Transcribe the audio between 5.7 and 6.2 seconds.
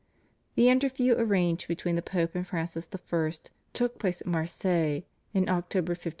1533.